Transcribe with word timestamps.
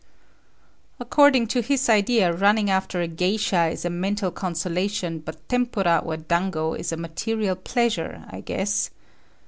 "According 0.99 1.45
to 1.49 1.61
his 1.61 1.87
idea, 1.87 2.33
running 2.33 2.71
after 2.71 3.01
a 3.03 3.07
geisha 3.07 3.67
is 3.67 3.85
a 3.85 3.89
mental 3.91 4.31
consolation 4.31 5.19
but 5.19 5.47
tempura 5.47 6.01
or 6.03 6.17
dango 6.17 6.73
is 6.73 6.91
a 6.91 6.97
material 6.97 7.55
pleasure, 7.55 8.25
I 8.27 8.41
guess. 8.41 8.89